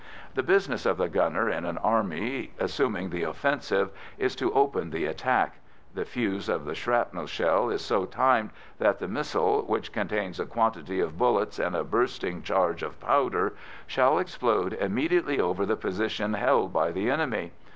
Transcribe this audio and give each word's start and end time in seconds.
The 0.33 0.41
business 0.41 0.87
of 0.87 0.97
the 0.97 1.07
gunner 1.07 1.47
in 1.47 1.63
an 1.63 1.77
army 1.77 2.53
assuming 2.57 3.11
the 3.11 3.21
offensive 3.21 3.91
is 4.17 4.35
to 4.37 4.51
open 4.55 4.89
the 4.89 5.05
attack. 5.05 5.59
The 5.93 6.05
fuse 6.05 6.49
of 6.49 6.65
the 6.65 6.73
shrapnel 6.73 7.27
shell 7.27 7.69
is 7.69 7.83
so 7.85 8.05
timed 8.05 8.49
that 8.79 8.97
the 8.97 9.07
missile, 9.07 9.61
which 9.61 9.91
contains 9.91 10.39
a 10.39 10.47
quantity 10.47 10.99
of 11.01 11.19
bullets 11.19 11.59
and 11.59 11.75
a 11.75 11.83
bursting 11.83 12.41
charge 12.41 12.81
of 12.81 12.99
powder, 12.99 13.53
shall 13.85 14.17
explode 14.17 14.73
immediately 14.73 15.39
over 15.39 15.67
the 15.67 15.77
position 15.77 16.33
held 16.33 16.73
by 16.73 16.91
the 16.91 17.07
enemy. 17.07 17.51